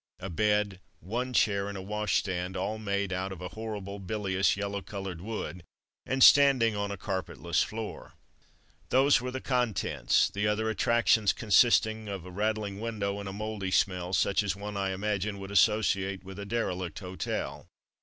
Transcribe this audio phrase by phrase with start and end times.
[0.19, 4.81] A bed, one chair, and a washstand, all made out of a horrible, bilious, yellow
[4.81, 5.63] coloured wood,
[6.07, 8.13] and standing on a carpetless floor.
[8.89, 13.33] Those were the contents, the other attrac tions consisting of a rattling window and a
[13.33, 17.67] mouldy smell such as one, I imagine, would associate with a derelict hotel.